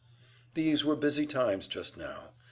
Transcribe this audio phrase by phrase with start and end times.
[0.55, 2.31] These were busy times just now.